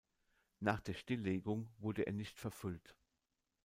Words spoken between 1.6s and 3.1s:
wurde er nicht verfüllt.